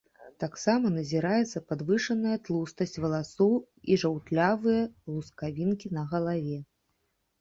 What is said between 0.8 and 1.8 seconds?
назіраецца